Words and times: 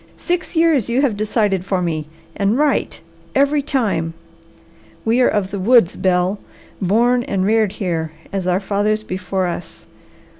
"Six 0.17 0.55
years 0.55 0.89
you 0.89 1.03
have 1.03 1.15
decided 1.15 1.63
for 1.63 1.79
me, 1.79 2.07
and 2.35 2.57
right 2.57 2.99
every 3.35 3.61
time! 3.61 4.15
We 5.05 5.21
are 5.21 5.27
of 5.27 5.51
the 5.51 5.59
woods, 5.59 5.95
Bel, 5.95 6.39
born 6.81 7.21
and 7.25 7.45
reared 7.45 7.73
here 7.73 8.11
as 8.33 8.47
our 8.47 8.59
fathers 8.59 9.03
before 9.03 9.45
us. 9.45 9.85